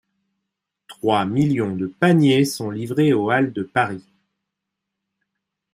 [0.87, 4.03] Trois millions de paniers sont livrés aux Halles de Paris.